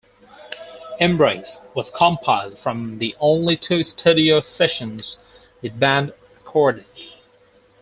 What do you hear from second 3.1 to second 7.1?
only two studio sessions the band recorded.